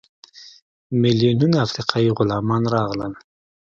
[1.01, 3.13] میلیونونه افریقایي غلامان راغلل.